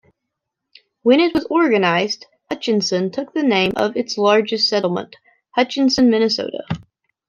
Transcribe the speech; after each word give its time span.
When 1.03 1.19
it 1.19 1.35
was 1.35 1.45
organized, 1.47 2.25
Hutchinson 2.49 3.11
took 3.11 3.35
the 3.35 3.43
name 3.43 3.73
of 3.75 3.95
its 3.95 4.17
largest 4.17 4.67
settlement: 4.67 5.15
Hutchinson, 5.51 6.09
Minnesota. 6.09 6.63